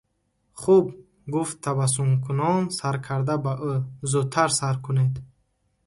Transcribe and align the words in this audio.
–Хуб,– 0.61 0.85
гуфт 1.33 1.57
табассумкунон 1.67 2.63
саркарда 2.79 3.35
ба 3.43 3.53
ӯ,– 3.71 3.73
зудтар 4.11 4.49
сар 4.59 4.75
кунед! 4.85 5.13